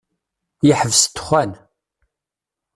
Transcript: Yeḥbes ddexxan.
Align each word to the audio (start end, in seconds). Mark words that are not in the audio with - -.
Yeḥbes 0.67 1.01
ddexxan. 1.05 1.51